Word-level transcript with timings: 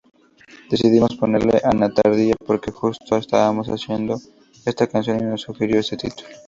Decidimos 0.71 1.15
ponerle 1.15 1.61
'Antártida' 1.63 2.35
porque 2.47 2.71
justo 2.71 3.17
estábamos 3.17 3.67
haciendo 3.67 4.17
esta 4.65 4.87
canción 4.87 5.19
y 5.19 5.25
nos 5.25 5.41
sugirió 5.43 5.79
ese 5.79 5.95
título. 5.95 6.27